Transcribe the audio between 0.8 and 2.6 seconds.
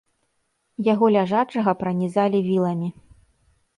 Яго ляжачага пранізалі